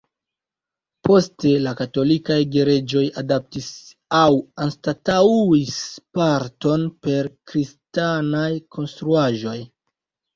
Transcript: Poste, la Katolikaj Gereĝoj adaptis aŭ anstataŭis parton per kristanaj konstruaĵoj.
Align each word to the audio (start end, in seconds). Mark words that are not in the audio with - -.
Poste, 1.07 1.49
la 1.65 1.71
Katolikaj 1.81 2.37
Gereĝoj 2.55 3.03
adaptis 3.21 3.67
aŭ 4.19 4.23
anstataŭis 4.65 5.75
parton 6.19 6.87
per 7.09 7.29
kristanaj 7.53 8.49
konstruaĵoj. 8.77 9.57